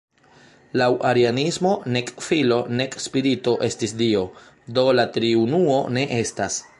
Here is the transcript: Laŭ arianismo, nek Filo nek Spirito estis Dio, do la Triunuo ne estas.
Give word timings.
Laŭ 0.81 0.87
arianismo, 1.09 1.73
nek 1.97 2.09
Filo 2.29 2.57
nek 2.79 2.97
Spirito 3.05 3.55
estis 3.69 3.95
Dio, 4.03 4.25
do 4.79 4.87
la 5.01 5.07
Triunuo 5.19 5.77
ne 5.99 6.11
estas. 6.21 6.59